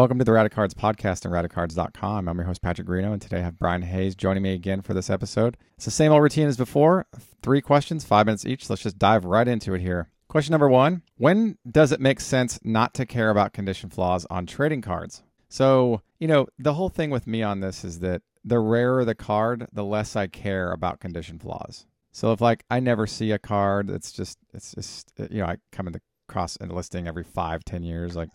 [0.00, 2.26] Welcome to the Radicards podcast on radicards.com.
[2.26, 4.94] I'm your host, Patrick Greeno, and today I have Brian Hayes joining me again for
[4.94, 5.58] this episode.
[5.76, 7.04] It's the same old routine as before
[7.42, 8.70] three questions, five minutes each.
[8.70, 10.08] Let's just dive right into it here.
[10.26, 14.46] Question number one When does it make sense not to care about condition flaws on
[14.46, 15.22] trading cards?
[15.50, 19.14] So, you know, the whole thing with me on this is that the rarer the
[19.14, 21.84] card, the less I care about condition flaws.
[22.10, 25.58] So if like I never see a card that's just it's just you know I
[25.72, 25.92] come
[26.26, 28.30] across a listing every five ten years like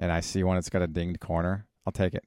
[0.00, 2.24] and I see one that's got a dinged corner, I'll take it.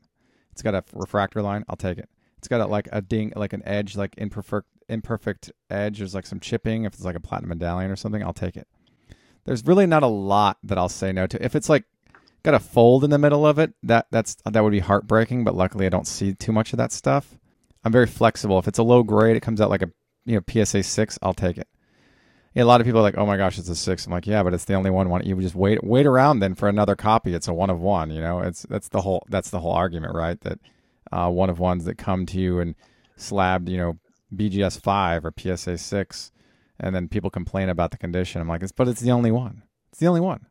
[0.51, 2.07] It's got a refractor line, I'll take it.
[2.37, 5.97] It's got a, like a ding, like an edge, like imperfect, imperfect edge.
[5.97, 6.83] There's like some chipping.
[6.83, 8.67] If it's like a platinum medallion or something, I'll take it.
[9.45, 11.43] There's really not a lot that I'll say no to.
[11.43, 11.85] If it's like
[12.43, 15.43] got a fold in the middle of it, that that's that would be heartbreaking.
[15.43, 17.39] But luckily, I don't see too much of that stuff.
[17.83, 18.59] I'm very flexible.
[18.59, 19.91] If it's a low grade, it comes out like a
[20.25, 21.67] you know PSA six, I'll take it
[22.55, 24.05] a lot of people are like, "Oh my gosh, it's a six.
[24.05, 25.09] I'm like, "Yeah, but it's the only one.
[25.09, 27.33] One you just wait wait around then for another copy.
[27.33, 28.11] It's a one of one.
[28.11, 30.39] You know, it's that's the whole that's the whole argument, right?
[30.41, 30.59] That
[31.11, 32.75] uh, one of ones that come to you and
[33.15, 33.97] slabbed, you know,
[34.35, 36.31] BGS five or PSA six,
[36.79, 38.41] and then people complain about the condition.
[38.41, 39.63] I'm like, it's but it's the only one.
[39.91, 40.47] It's the only one.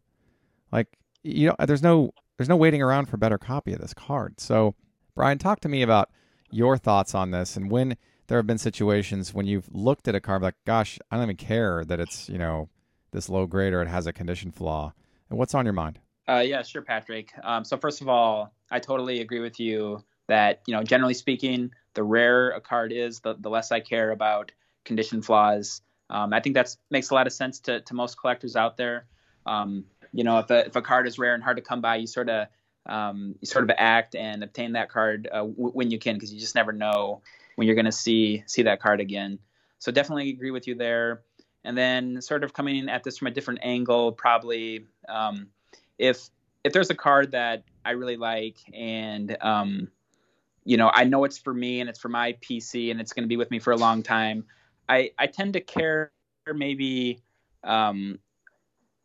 [0.72, 0.88] Like
[1.22, 4.40] you know, there's no there's no waiting around for a better copy of this card.
[4.40, 4.74] So,
[5.14, 6.10] Brian, talk to me about
[6.50, 7.96] your thoughts on this and when
[8.32, 11.36] there have been situations when you've looked at a car like, gosh, I don't even
[11.36, 12.70] care that it's you know
[13.10, 14.94] this low grade or it has a condition flaw.
[15.28, 15.98] And what's on your mind?
[16.26, 17.30] Uh, yeah, sure, Patrick.
[17.44, 21.72] Um, so first of all, I totally agree with you that you know generally speaking,
[21.92, 24.50] the rarer a card is, the, the less I care about
[24.86, 25.82] condition flaws.
[26.08, 29.04] Um, I think that makes a lot of sense to, to most collectors out there.
[29.44, 31.96] Um, you know, if a, if a card is rare and hard to come by,
[31.96, 32.46] you sort of
[32.86, 36.32] um, you sort of act and obtain that card uh, w- when you can because
[36.32, 37.20] you just never know
[37.56, 39.38] when you're going to see see that card again.
[39.78, 41.22] So definitely agree with you there.
[41.64, 45.48] And then sort of coming at this from a different angle, probably um,
[45.98, 46.28] if
[46.64, 49.88] if there's a card that I really like and um,
[50.64, 53.24] you know I know it's for me and it's for my PC and it's going
[53.24, 54.44] to be with me for a long time,
[54.88, 56.12] I I tend to care
[56.52, 57.20] maybe
[57.64, 58.18] um,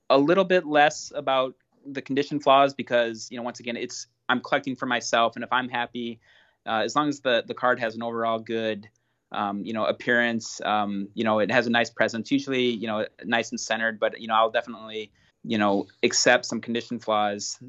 [0.09, 1.55] a little bit less about
[1.85, 5.51] the condition flaws because you know once again it's I'm collecting for myself and if
[5.53, 6.19] I'm happy
[6.67, 8.87] uh, as long as the the card has an overall good
[9.31, 13.05] um, you know appearance um, you know it has a nice presence usually you know
[13.23, 15.11] nice and centered but you know i'll definitely
[15.43, 17.59] you know accept some condition flaws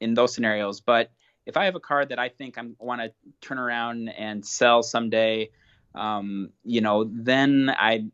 [0.00, 0.80] in those scenarios.
[0.80, 1.10] But
[1.46, 4.82] if i have a card that i think i want to turn around and sell
[4.82, 5.50] someday
[5.94, 8.04] um, you know then i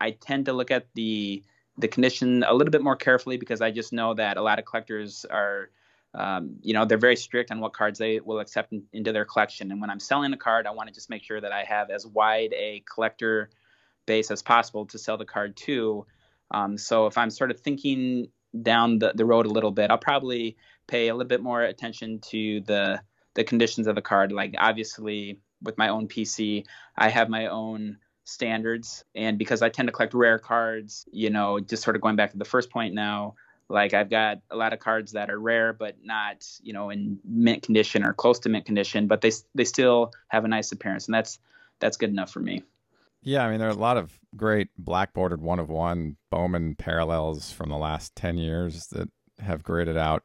[0.00, 1.42] i tend to look at the
[1.78, 4.64] the condition a little bit more carefully because i just know that a lot of
[4.64, 5.70] collectors are
[6.14, 9.24] um, you know, they're very strict on what cards they will accept in, into their
[9.24, 9.70] collection.
[9.70, 11.90] And when I'm selling a card, I want to just make sure that I have
[11.90, 13.50] as wide a collector
[14.06, 16.06] base as possible to sell the card to.
[16.50, 18.28] Um, so if I'm sort of thinking
[18.62, 22.20] down the, the road a little bit, I'll probably pay a little bit more attention
[22.30, 23.00] to the
[23.34, 24.32] the conditions of the card.
[24.32, 26.64] Like obviously with my own PC,
[26.96, 31.60] I have my own standards, and because I tend to collect rare cards, you know,
[31.60, 33.34] just sort of going back to the first point now,
[33.68, 37.18] like I've got a lot of cards that are rare, but not you know in
[37.24, 41.06] mint condition or close to mint condition, but they they still have a nice appearance,
[41.06, 41.38] and that's
[41.80, 42.62] that's good enough for me.
[43.22, 46.76] Yeah, I mean there are a lot of great black bordered one of one Bowman
[46.76, 49.08] parallels from the last ten years that
[49.40, 50.22] have graded out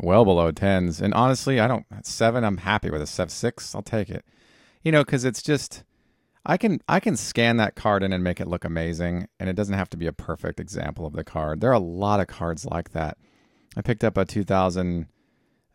[0.00, 2.44] well below tens, and honestly, I don't seven.
[2.44, 3.74] I'm happy with a seven six.
[3.74, 4.24] I'll take it.
[4.82, 5.84] You know, because it's just
[6.44, 9.56] I can I can scan that card in and make it look amazing, and it
[9.56, 11.60] doesn't have to be a perfect example of the card.
[11.60, 13.18] There are a lot of cards like that.
[13.76, 15.06] I picked up a 2000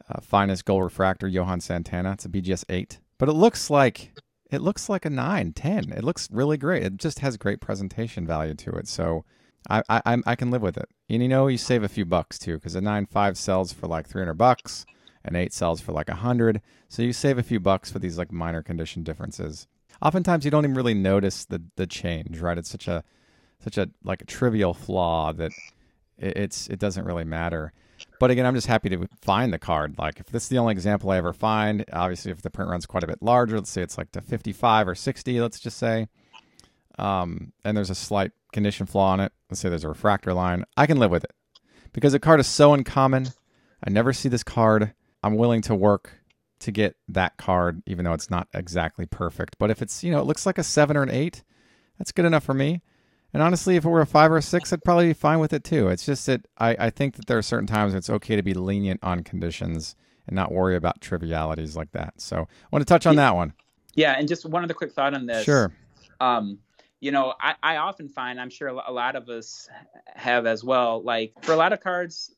[0.10, 2.14] uh, finest gold refractor Johan Santana.
[2.14, 4.14] It's a BGS eight, but it looks like
[4.52, 5.92] it looks like a 9, 10.
[5.92, 6.84] It looks really great.
[6.84, 8.88] It just has great presentation value to it.
[8.88, 9.24] So
[9.70, 10.90] I I I can live with it.
[11.10, 13.88] And you know, you save a few bucks too, because a nine five sells for
[13.88, 14.88] like 300 bucks,
[15.24, 16.62] an eight sells for like a hundred.
[16.90, 19.68] So you save a few bucks for these like minor condition differences
[20.02, 22.58] oftentimes you don't even really notice the the change, right?
[22.58, 23.04] It's such a
[23.64, 25.52] such a like a trivial flaw that
[26.18, 27.74] it, it's it doesn't really matter.
[28.20, 29.98] But again, I'm just happy to find the card.
[29.98, 32.86] Like if this is the only example I ever find, obviously if the print run's
[32.86, 36.08] quite a bit larger, let's say it's like to 55 or 60, let's just say,
[36.98, 39.32] um, and there's a slight condition flaw on it.
[39.50, 40.66] Let's say there's a refractor line.
[40.78, 41.34] I can live with it
[41.94, 43.28] because the card is so uncommon.
[43.86, 44.94] I never see this card.
[45.24, 46.12] I'm willing to work
[46.66, 49.56] to get that card, even though it's not exactly perfect.
[49.58, 51.44] But if it's, you know, it looks like a seven or an eight,
[51.98, 52.82] that's good enough for me.
[53.34, 55.54] And honestly, if it were a five or a six, I'd probably be fine with
[55.54, 55.90] it too.
[55.90, 58.54] It's just that I, I think that there are certain times it's okay to be
[58.54, 59.96] lenient on conditions
[60.28, 62.14] and not worry about trivialities like that.
[62.18, 63.54] So I want to touch on that one.
[63.94, 65.44] Yeah, and just one other quick thought on this.
[65.44, 65.72] Sure.
[66.20, 66.60] Um,
[67.00, 69.70] you know, I, I often find, I'm sure a lot of us
[70.08, 72.34] have as well, like for a lot of cards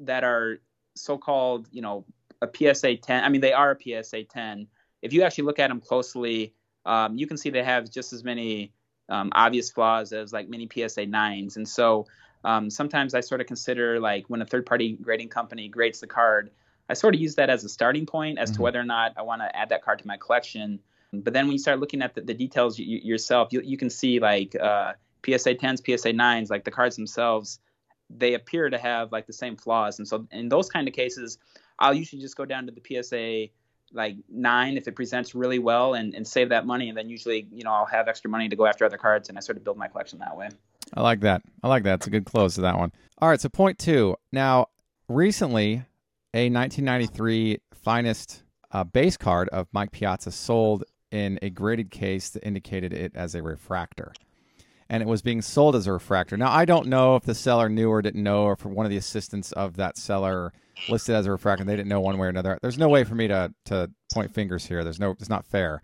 [0.00, 0.58] that are
[0.96, 2.04] so-called, you know,
[2.42, 3.24] a PSA 10.
[3.24, 4.66] I mean, they are a PSA 10.
[5.02, 6.54] If you actually look at them closely,
[6.86, 8.72] um, you can see they have just as many
[9.08, 11.56] um, obvious flaws as like many PSA 9s.
[11.56, 12.06] And so
[12.44, 16.06] um, sometimes I sort of consider like when a third party grading company grades the
[16.06, 16.50] card,
[16.88, 18.56] I sort of use that as a starting point as mm-hmm.
[18.56, 20.80] to whether or not I want to add that card to my collection.
[21.12, 24.20] But then when you start looking at the, the details yourself, you, you can see
[24.20, 24.92] like uh,
[25.24, 27.60] PSA 10s, PSA 9s, like the cards themselves,
[28.10, 29.98] they appear to have like the same flaws.
[29.98, 31.38] And so in those kind of cases,
[31.78, 33.48] I'll usually just go down to the PSA
[33.92, 36.88] like nine if it presents really well and, and save that money.
[36.88, 39.38] And then usually, you know, I'll have extra money to go after other cards and
[39.38, 40.48] I sort of build my collection that way.
[40.94, 41.42] I like that.
[41.62, 41.94] I like that.
[41.94, 42.92] It's a good close to that one.
[43.18, 43.40] All right.
[43.40, 44.16] So point two.
[44.32, 44.66] Now,
[45.08, 45.84] recently,
[46.34, 48.42] a 1993 finest
[48.72, 53.34] uh, base card of Mike Piazza sold in a graded case that indicated it as
[53.34, 54.12] a refractor.
[54.90, 56.36] And it was being sold as a refractor.
[56.36, 58.90] Now, I don't know if the seller knew or didn't know, or if one of
[58.90, 60.52] the assistants of that seller
[60.88, 62.58] listed as a refractor, they didn't know one way or another.
[62.62, 64.84] There's no way for me to, to point fingers here.
[64.84, 65.82] There's no, it's not fair.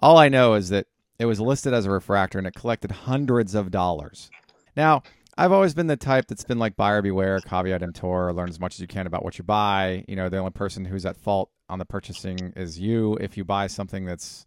[0.00, 0.86] All I know is that
[1.18, 4.30] it was listed as a refractor and it collected hundreds of dollars.
[4.76, 5.02] Now,
[5.38, 8.74] I've always been the type that's been like buyer beware, caveat emptor, learn as much
[8.74, 10.04] as you can about what you buy.
[10.08, 13.44] You know, the only person who's at fault on the purchasing is you if you
[13.44, 14.46] buy something that's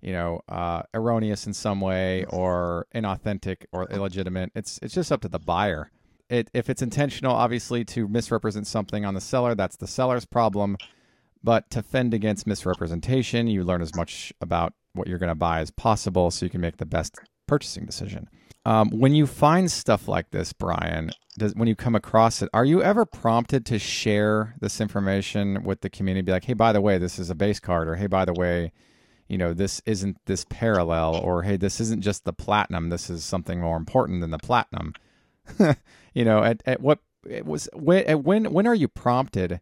[0.00, 4.52] you know uh, erroneous in some way or inauthentic or illegitimate.
[4.54, 5.90] It's it's just up to the buyer.
[6.28, 10.76] It if it's intentional obviously to misrepresent something on the seller that's the seller's problem.
[11.42, 15.60] But to fend against misrepresentation you learn as much about what you're going to buy
[15.60, 17.16] as possible so you can make the best
[17.46, 18.28] purchasing decision.
[18.66, 22.64] Um, when you find stuff like this brian does, when you come across it, are
[22.64, 26.22] you ever prompted to share this information with the community?
[26.22, 28.34] Be like, hey, by the way, this is a base card, or hey, by the
[28.34, 28.72] way,
[29.30, 32.88] you know, this isn't this parallel, or hey, this isn't just the platinum.
[32.88, 34.92] This is something more important than the platinum.
[36.14, 36.98] you know, at, at what
[37.28, 39.60] it was when at when when are you prompted?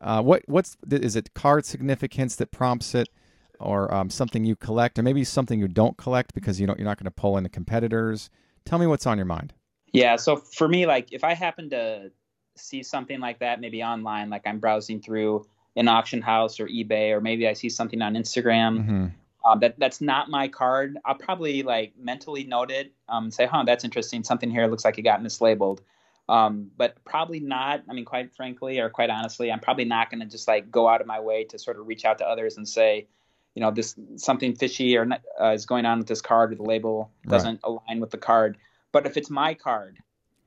[0.00, 3.10] Uh, what what's is it card significance that prompts it,
[3.58, 6.88] or um, something you collect, or maybe something you don't collect because you don't you're
[6.88, 8.30] not going to pull in the competitors?
[8.64, 9.52] Tell me what's on your mind.
[9.92, 10.16] Yeah.
[10.16, 12.10] So for me, like if I happen to
[12.56, 15.46] see something like that, maybe online, like I'm browsing through
[15.76, 18.78] an auction house or eBay, or maybe I see something on Instagram.
[18.78, 19.06] Mm-hmm.
[19.42, 20.98] Um, that that's not my card.
[21.04, 24.22] I'll probably like mentally note it, um, say, "Huh, that's interesting.
[24.22, 25.80] Something here looks like it got mislabeled."
[26.28, 27.82] Um, but probably not.
[27.88, 30.88] I mean, quite frankly, or quite honestly, I'm probably not going to just like go
[30.88, 33.08] out of my way to sort of reach out to others and say,
[33.56, 35.08] you know, this something fishy or
[35.40, 37.80] uh, is going on with this card or the label doesn't right.
[37.88, 38.58] align with the card.
[38.92, 39.98] But if it's my card,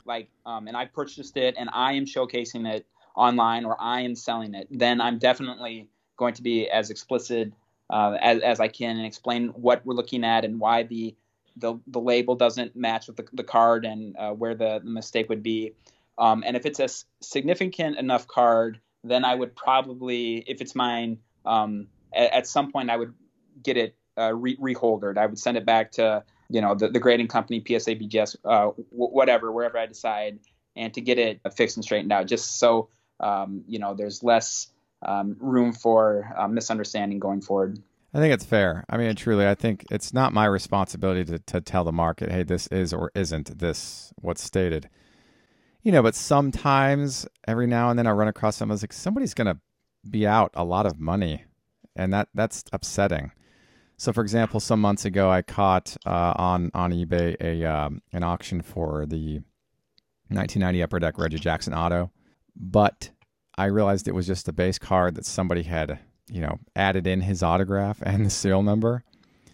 [0.05, 4.15] like, um, and I purchased it and I am showcasing it online or I am
[4.15, 7.53] selling it, then I'm definitely going to be as explicit
[7.89, 11.15] uh, as, as I can and explain what we're looking at and why the
[11.55, 15.29] the, the label doesn't match with the, the card and uh, where the, the, mistake
[15.29, 15.75] would be.
[16.17, 16.89] Um, and if it's a
[17.23, 22.89] significant enough card, then I would probably, if it's mine, um, at, at, some point
[22.89, 23.13] I would
[23.61, 25.19] get it uh, re- reholdered.
[25.19, 28.65] I would send it back to you know the, the grading company psa bgs uh,
[28.65, 30.39] w- whatever wherever i decide
[30.75, 32.89] and to get it fixed and straightened out just so
[33.23, 34.67] um, you know there's less
[35.05, 37.81] um, room for uh, misunderstanding going forward
[38.13, 38.85] I think it's fair.
[38.89, 42.43] I mean, truly, I think it's not my responsibility to, to tell the market, hey,
[42.43, 44.87] this is or isn't this what's stated.
[45.81, 49.47] You know, but sometimes every now and then I run across someone like somebody's going
[49.47, 49.59] to
[50.07, 51.45] be out a lot of money,
[51.95, 53.31] and that that's upsetting.
[53.97, 58.21] So, for example, some months ago, I caught uh, on on eBay a um, an
[58.21, 59.39] auction for the
[60.29, 62.11] 1990 Upper Deck Reggie Jackson Auto,
[62.55, 63.09] but
[63.57, 67.21] I realized it was just a base card that somebody had, you know, added in
[67.21, 69.03] his autograph and the serial number.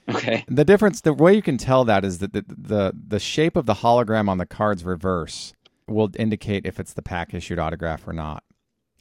[0.10, 0.44] Okay.
[0.48, 3.66] The difference, the way you can tell that is that the the, the shape of
[3.66, 5.54] the hologram on the card's reverse
[5.88, 8.44] will indicate if it's the pack issued autograph or not.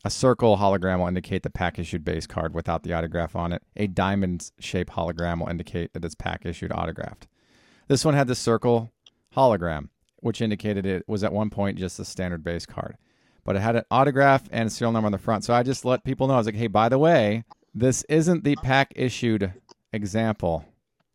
[0.05, 3.63] A circle hologram will indicate the pack issued base card without the autograph on it.
[3.77, 7.27] A diamond shaped hologram will indicate that it's pack issued autographed.
[7.89, 8.93] This one had the circle
[9.35, 12.97] hologram, which indicated it was at one point just a standard base card.
[13.49, 15.43] But it had an autograph and a serial number on the front.
[15.43, 16.35] So I just let people know.
[16.35, 19.55] I was like, hey, by the way, this isn't the pack issued
[19.93, 20.67] example.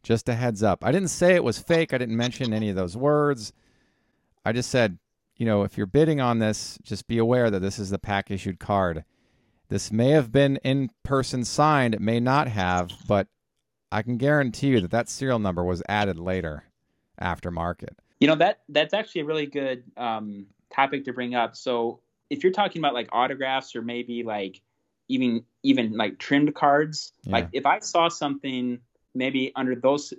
[0.01, 0.83] Just a heads up.
[0.83, 1.93] I didn't say it was fake.
[1.93, 3.53] I didn't mention any of those words.
[4.43, 4.97] I just said
[5.37, 8.29] you know, if you're bidding on this, just be aware that this is the pack
[8.31, 9.03] issued card.
[9.69, 13.27] This may have been in person signed, it may not have, but
[13.91, 16.65] I can guarantee you that that serial number was added later
[17.17, 17.97] after market.
[18.19, 21.55] You know that that's actually a really good um, topic to bring up.
[21.55, 21.99] So
[22.33, 24.61] if you're talking about like autographs or maybe like
[25.07, 27.33] even even like trimmed cards, yeah.
[27.33, 28.79] like if I saw something
[29.13, 30.13] maybe under those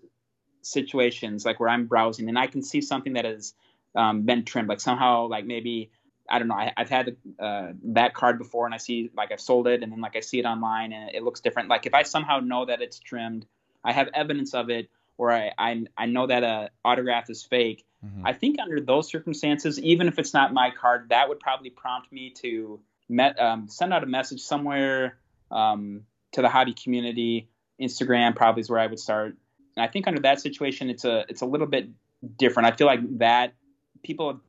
[0.63, 3.55] situations, like where I'm browsing and I can see something that is
[3.97, 4.69] um, been trimmed.
[4.69, 5.91] Like somehow, like maybe
[6.29, 6.55] I don't know.
[6.55, 9.93] I, have had uh, that card before, and I see like I've sold it, and
[9.93, 11.69] then like I see it online, and it looks different.
[11.69, 13.47] Like if I somehow know that it's trimmed,
[13.85, 17.85] I have evidence of it, or I I, I know that a autograph is fake.
[18.05, 18.27] Mm-hmm.
[18.27, 22.13] I think under those circumstances, even if it's not my card, that would probably prompt
[22.13, 25.19] me to met, um, send out a message somewhere
[25.51, 27.49] um, to the hobby community.
[27.81, 29.37] Instagram probably is where I would start.
[29.77, 31.89] And I think under that situation, it's a it's a little bit
[32.37, 32.69] different.
[32.69, 33.55] I feel like that
[34.03, 34.41] people have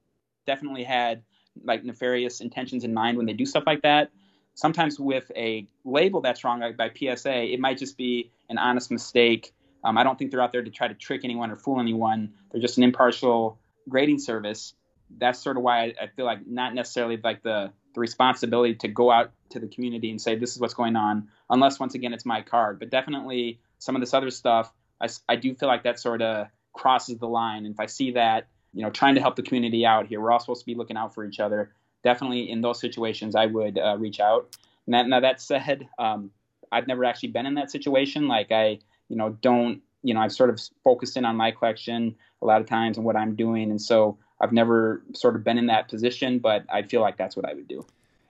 [0.46, 1.24] definitely had
[1.64, 4.12] like nefarious intentions in mind when they do stuff like that.
[4.54, 8.92] Sometimes with a label that's wrong like by PSA, it might just be an honest
[8.92, 9.54] mistake.
[9.86, 12.34] Um, I don't think they're out there to try to trick anyone or fool anyone.
[12.52, 14.74] They're just an impartial grading service.
[15.18, 18.88] That's sort of why I, I feel like not necessarily like the the responsibility to
[18.88, 22.14] go out to the community and say this is what's going on, unless once again
[22.14, 22.78] it's my card.
[22.78, 26.48] But definitely some of this other stuff, I, I do feel like that sort of
[26.74, 27.66] crosses the line.
[27.66, 30.32] And if I see that, you know, trying to help the community out here, we're
[30.32, 31.72] all supposed to be looking out for each other.
[32.04, 34.56] Definitely in those situations, I would uh, reach out.
[34.86, 36.32] Now, now that said, um,
[36.72, 38.28] I've never actually been in that situation.
[38.28, 42.16] Like I, you know, don't, you know, I've sort of focused in on my collection
[42.42, 45.58] a lot of times and what I'm doing, and so I've never sort of been
[45.58, 47.86] in that position, but I feel like that's what I would do.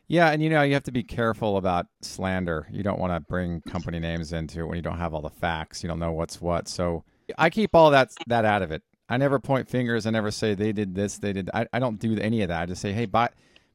[0.08, 2.67] Yeah, and you know, you have to be careful about slander.
[2.72, 5.32] You don't want to bring company names into it when you don't have all the
[5.32, 5.82] facts.
[5.82, 6.67] You don't know what's what.
[6.67, 7.03] So
[7.38, 8.84] I keep all that that out of it.
[9.10, 10.05] I never point fingers.
[10.05, 11.50] I never say they did this, they did.
[11.53, 12.62] I, I don't do any of that.
[12.62, 13.29] I just say, hey, by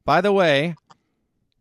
[0.04, 0.76] by the way,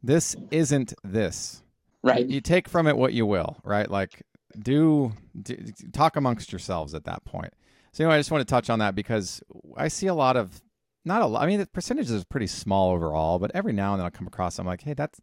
[0.03, 1.63] this isn't this.
[2.03, 2.27] Right.
[2.27, 3.57] You, you take from it what you will.
[3.63, 3.89] Right.
[3.89, 4.21] Like
[4.57, 5.55] do, do
[5.91, 7.53] talk amongst yourselves at that point.
[7.91, 9.41] So anyway, I just want to touch on that because
[9.75, 10.61] I see a lot of
[11.05, 11.43] not a lot.
[11.43, 14.27] I mean, the percentage is pretty small overall, but every now and then I'll come
[14.27, 14.59] across.
[14.59, 15.19] I'm like, hey, that's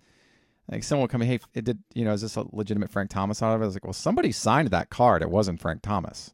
[0.70, 1.20] like someone will come.
[1.20, 1.78] Hey, it did.
[1.94, 3.64] You know, is this a legitimate Frank Thomas out of it?
[3.64, 5.22] I was like, well, somebody signed that card.
[5.22, 6.32] It wasn't Frank Thomas.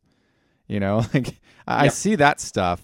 [0.68, 2.80] You know, like I, see that stuff,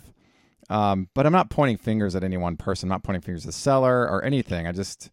[0.68, 2.88] um, but I'm not pointing fingers at any one person.
[2.88, 4.66] I'm not pointing fingers at the seller or anything.
[4.66, 5.10] I just,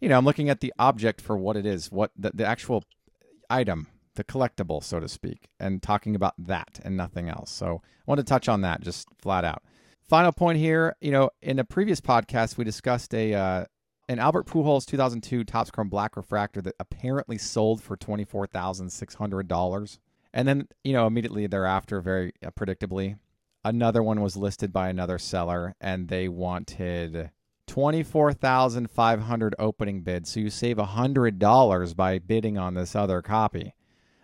[0.00, 2.84] you know, I'm looking at the object for what it is, what the, the actual
[3.50, 7.50] item the collectible, so to speak, and talking about that and nothing else.
[7.50, 9.62] So I want to touch on that just flat out.
[10.02, 13.64] Final point here, you know, in a previous podcast we discussed a uh,
[14.08, 18.90] an Albert Pujols 2002 Topps Chrome Black Refractor that apparently sold for twenty four thousand
[18.90, 19.98] six hundred dollars,
[20.32, 23.18] and then you know immediately thereafter, very uh, predictably,
[23.64, 27.30] another one was listed by another seller, and they wanted
[27.66, 30.26] 24,500 opening bid.
[30.26, 33.74] So you save $100 by bidding on this other copy.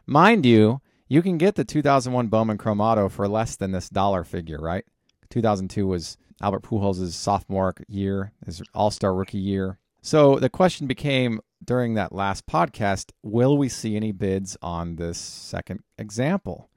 [0.07, 4.25] Mind you, you can get the 2001 Bowman Chrome Auto for less than this dollar
[4.25, 4.85] figure, right?
[5.31, 9.79] 2002 was Albert Pujols' sophomore year, his all-star rookie year.
[10.01, 15.19] So the question became during that last podcast, will we see any bids on this
[15.19, 16.69] second example?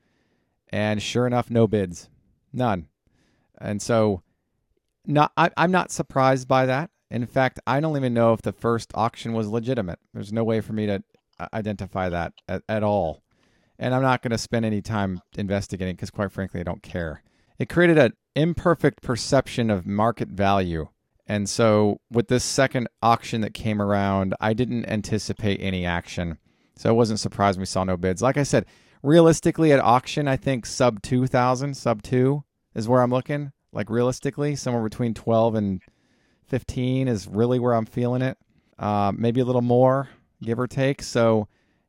[0.69, 2.09] And sure enough, no bids,
[2.53, 2.87] none.
[3.59, 4.21] And so,
[5.05, 6.91] not I, I'm not surprised by that.
[7.09, 9.99] In fact, I don't even know if the first auction was legitimate.
[10.13, 11.03] There's no way for me to
[11.53, 13.21] identify that at, at all.
[13.77, 17.23] And I'm not going to spend any time investigating because, quite frankly, I don't care.
[17.59, 20.87] It created an imperfect perception of market value.
[21.27, 26.37] And so, with this second auction that came around, I didn't anticipate any action.
[26.77, 28.21] So, I wasn't surprised we saw no bids.
[28.21, 28.65] Like I said,
[29.01, 32.43] realistically, at auction, I think sub 2,000, sub 2
[32.75, 33.51] is where I'm looking.
[33.73, 35.81] Like, realistically, somewhere between 12 and
[36.47, 38.37] 15 is really where I'm feeling it.
[38.77, 40.09] Uh, maybe a little more
[40.41, 41.01] give or take.
[41.01, 41.47] So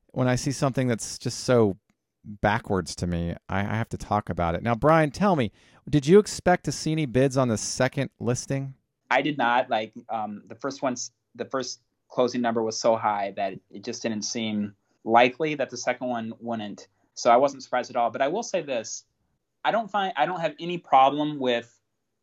[0.09, 1.77] when I see something that's just so
[2.25, 4.63] backwards to me, I, I have to talk about it.
[4.63, 5.53] Now, Brian, tell me,
[5.89, 8.75] did you expect to see any bids on the second listing?
[9.11, 9.71] I did not.
[9.71, 14.03] Like um, the first one's the first closing number was so high that it just
[14.03, 14.75] didn't seem
[15.05, 16.89] likely that the second one wouldn't.
[17.15, 18.11] So I wasn't surprised at all.
[18.11, 19.05] But I will say this:
[19.65, 21.73] I don't find I don't have any problem with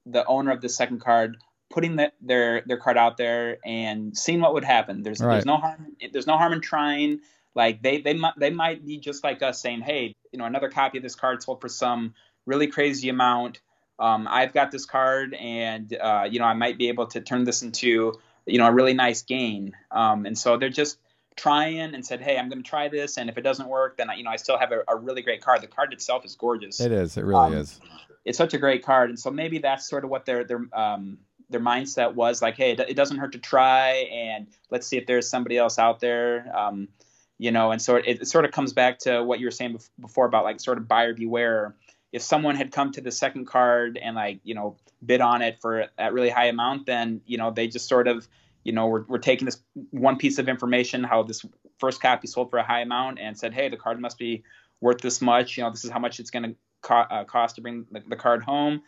[0.06, 1.38] the owner of the second card
[1.74, 5.02] putting the, their their card out there and seeing what would happen.
[5.02, 5.34] There's right.
[5.34, 7.22] there's no harm there's no harm in trying.
[7.56, 10.70] Like they they might they might be just like us saying, hey, you know, another
[10.70, 12.14] copy of this card sold for some
[12.46, 13.62] really crazy amount.
[14.00, 17.44] Um, I've got this card, and uh, you know, I might be able to turn
[17.44, 18.14] this into
[18.46, 19.74] you know a really nice gain.
[19.92, 20.98] Um, and so they're just
[21.36, 24.10] trying and said, hey, I'm going to try this, and if it doesn't work, then
[24.10, 25.62] I, you know I still have a, a really great card.
[25.62, 26.80] The card itself is gorgeous.
[26.80, 27.18] It is.
[27.18, 27.80] It really um, is.
[28.26, 31.20] It's such a great card, and so maybe that's sort of what they're they're um,
[31.54, 35.30] their mindset was like, hey, it, doesn't hurt to try, and let's see if there's
[35.30, 36.52] somebody else out there.
[36.54, 36.90] Um,
[37.38, 39.80] you know, and so it, it, sort of comes back to what you were saying
[40.00, 41.76] before about like sort of buyer beware.
[42.12, 45.60] If someone had come to the second card and like you know bid on it
[45.62, 48.28] for that really high amount, then you know they just sort of
[48.64, 49.60] you know we're, taking this
[49.92, 51.46] one piece of information how this
[51.80, 54.44] first copy sold for a high amount and said, hey, the card must be
[54.80, 55.58] worth this much.
[55.58, 58.02] You know, this is how much it's going to co- uh, cost to bring the,
[58.08, 58.84] the card home.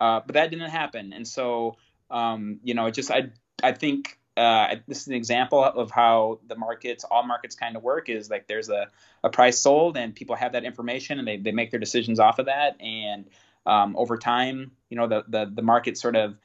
[0.00, 1.76] Uh, but that didn't happen, and so
[2.14, 3.30] Um, you know, just I
[3.62, 7.82] I think uh, this is an example of how the markets, all markets kind of
[7.82, 8.88] work is like there's a,
[9.22, 12.38] a price sold and people have that information and they, they make their decisions off
[12.38, 12.80] of that.
[12.80, 13.26] And
[13.66, 16.36] um, over time, you know, the, the, the market sort of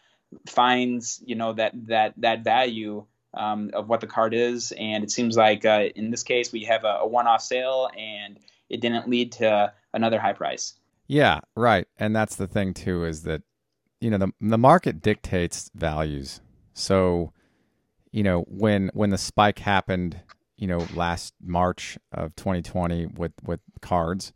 [0.48, 4.72] finds, you know, that, that, that value um, of what the card is.
[4.72, 8.40] And it seems like uh, in this case, we have a, a one-off sale and
[8.70, 10.76] it didn't lead to another high price.
[11.08, 11.88] Yeah, right.
[11.98, 13.42] And that's the thing too, is that,
[14.02, 16.42] you know, the, the market dictates values.
[16.74, 17.34] So,
[18.12, 20.20] you know, when when the spike happened,
[20.58, 24.34] you know, last March of 2020 with with cards,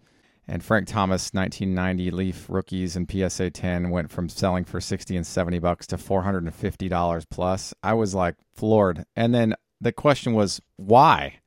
[0.47, 5.25] and Frank Thomas 1990 Leaf rookies and PSA 10 went from selling for 60 and
[5.25, 7.73] 70 bucks to 450 dollars plus.
[7.81, 9.05] I was like floored.
[9.15, 11.39] And then the question was why?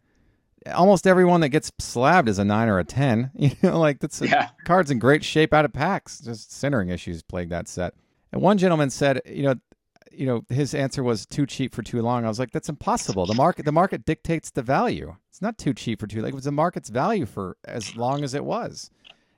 [0.75, 3.31] Almost everyone that gets slabbed is a nine or a ten.
[3.39, 4.49] You know, like that's a, yeah.
[4.65, 6.19] cards in great shape out of packs.
[6.19, 7.95] Just centering issues plagued that set.
[8.37, 9.55] And one gentleman said, you know,
[10.13, 12.27] you know, his answer was too cheap for too long.
[12.27, 13.25] I was like, that's impossible.
[13.25, 15.17] The market, the market dictates the value.
[15.31, 16.21] It's not too cheap for too.
[16.21, 18.91] Like it was the market's value for as long as it was.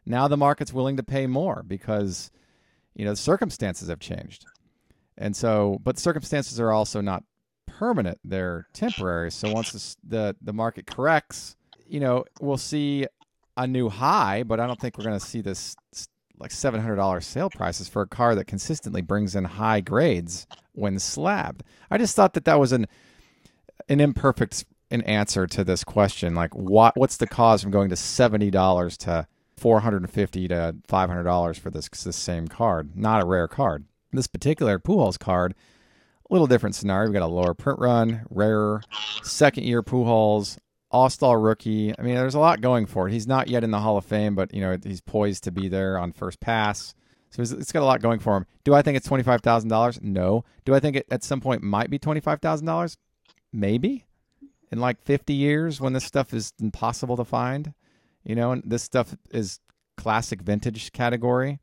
[0.04, 2.32] Now the market's willing to pay more because,
[2.96, 4.46] you know, the circumstances have changed,
[5.16, 7.22] and so, but circumstances are also not
[7.68, 9.30] permanent; they're temporary.
[9.30, 11.54] So once the, the market corrects,
[11.86, 13.06] you know, we'll see
[13.56, 15.76] a new high, but I don't think we're going to see this
[16.38, 21.62] like $700 sale prices for a car that consistently brings in high grades when slabbed.
[21.90, 22.86] I just thought that that was an
[23.88, 27.94] an imperfect an answer to this question like what what's the cause from going to
[27.94, 29.26] $70 to
[29.56, 33.84] 450 to $500 for this this same card, not a rare card.
[34.12, 35.54] This particular Pujols card
[36.28, 37.08] a little different scenario.
[37.08, 38.82] We've got a lower print run, rarer,
[39.22, 40.58] second year Pujols,
[40.90, 41.94] all-star rookie.
[41.98, 43.12] I mean, there's a lot going for it.
[43.12, 45.68] He's not yet in the Hall of Fame, but you know he's poised to be
[45.68, 46.94] there on first pass.
[47.30, 48.46] So it's got a lot going for him.
[48.64, 50.00] Do I think it's twenty five thousand dollars?
[50.02, 50.44] No.
[50.64, 52.96] Do I think it at some point might be twenty five thousand dollars?
[53.52, 54.06] Maybe.
[54.70, 57.72] In like fifty years, when this stuff is impossible to find,
[58.24, 59.60] you know, and this stuff is
[59.96, 61.58] classic vintage category.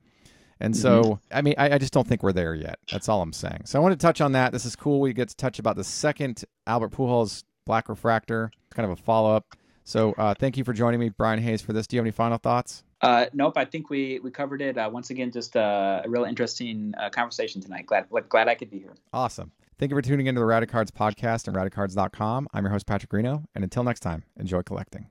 [0.59, 1.37] And so, mm-hmm.
[1.37, 2.79] I mean, I, I, just don't think we're there yet.
[2.89, 3.63] That's all I'm saying.
[3.65, 4.53] So I want to touch on that.
[4.53, 5.01] This is cool.
[5.01, 9.01] We get to touch about the second Albert Pujols Black Refractor, It's kind of a
[9.01, 9.55] follow up.
[9.83, 11.85] So uh, thank you for joining me, Brian Hayes, for this.
[11.87, 12.83] Do you have any final thoughts?
[13.01, 14.77] Uh, nope, I think we, we covered it.
[14.77, 17.85] Uh, once again, just uh, a real interesting uh, conversation tonight.
[17.85, 18.95] Glad glad I could be here.
[19.13, 19.51] Awesome.
[19.77, 22.47] Thank you for tuning into the Radicards Cards podcast and radicards.com.
[22.53, 25.07] I'm your host, Patrick Reno, and until next time, enjoy collecting.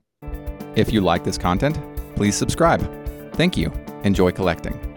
[0.75, 1.79] If you like this content,
[2.17, 2.81] please subscribe.
[3.35, 3.71] Thank you.
[4.05, 4.94] Enjoy collecting.